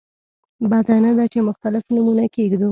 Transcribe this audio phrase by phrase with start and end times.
[0.71, 2.69] بده نه ده چې مختلف نومونه کېږدو.